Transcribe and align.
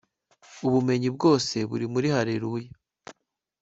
ubumenyi 0.67 1.09
bwose 1.15 1.55
buri 1.69 1.85
muri 1.93 2.07
haleluya 2.15 2.69